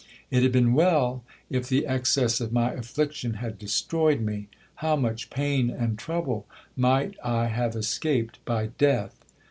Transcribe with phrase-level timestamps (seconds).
[0.31, 4.47] It had been well if the excess of my affliction had destroyed me!
[4.77, 9.23] How much pain and trouble might I have escaped by death